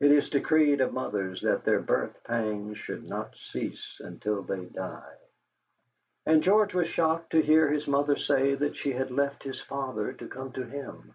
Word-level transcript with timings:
It 0.00 0.10
is 0.10 0.28
decreed 0.28 0.80
of 0.80 0.92
mothers 0.92 1.42
that 1.42 1.62
their 1.64 1.78
birth 1.78 2.20
pangs 2.24 2.76
shall 2.78 2.98
not 3.00 3.36
cease 3.36 4.00
until 4.02 4.42
they 4.42 4.64
die. 4.64 5.16
And 6.26 6.42
George 6.42 6.74
was 6.74 6.88
shocked 6.88 7.30
to 7.30 7.40
hear 7.40 7.70
his 7.70 7.86
mother 7.86 8.16
say 8.16 8.56
that 8.56 8.74
she 8.76 8.90
had 8.90 9.12
left 9.12 9.44
his 9.44 9.60
father 9.60 10.14
to 10.14 10.26
come 10.26 10.50
to 10.54 10.64
him. 10.64 11.14